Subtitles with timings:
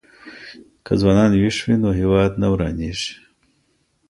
[0.85, 3.11] که ځوانان ويښ وي نو هېواد نه ورانېږي.